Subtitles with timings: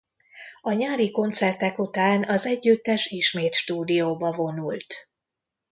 [0.61, 5.09] A nyári koncertek után az együttes ismét stúdióba vonult.